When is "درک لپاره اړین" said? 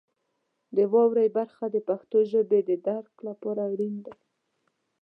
2.87-3.95